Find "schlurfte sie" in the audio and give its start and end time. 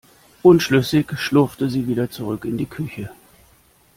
1.19-1.87